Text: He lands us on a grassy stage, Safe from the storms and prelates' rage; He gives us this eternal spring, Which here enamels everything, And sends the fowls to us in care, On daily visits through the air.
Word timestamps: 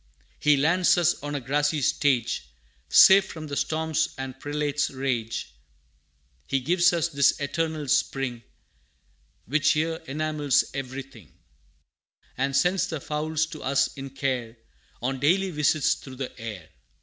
He 0.39 0.57
lands 0.57 0.97
us 0.97 1.21
on 1.21 1.35
a 1.35 1.39
grassy 1.39 1.79
stage, 1.83 2.49
Safe 2.89 3.23
from 3.27 3.45
the 3.45 3.55
storms 3.55 4.09
and 4.17 4.39
prelates' 4.39 4.89
rage; 4.89 5.53
He 6.47 6.59
gives 6.59 6.91
us 6.91 7.09
this 7.09 7.39
eternal 7.39 7.87
spring, 7.87 8.41
Which 9.45 9.73
here 9.73 10.01
enamels 10.07 10.63
everything, 10.73 11.31
And 12.35 12.55
sends 12.57 12.87
the 12.87 12.99
fowls 12.99 13.45
to 13.51 13.61
us 13.61 13.93
in 13.95 14.09
care, 14.09 14.57
On 15.03 15.19
daily 15.19 15.51
visits 15.51 15.93
through 15.93 16.15
the 16.15 16.35
air. 16.39 16.67